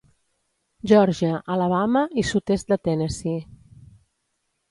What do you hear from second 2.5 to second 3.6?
de Tennessee.